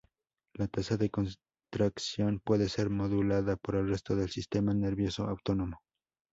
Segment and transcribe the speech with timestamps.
[0.55, 5.77] La tasa de contracción puede ser modulada, por el resto del sistema nervioso autónomo.